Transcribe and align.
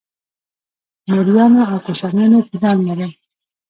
موریانو 1.11 1.61
او 1.71 1.77
کوشانیانو 1.85 2.39
فیلان 2.47 2.77
لرل 2.85 3.11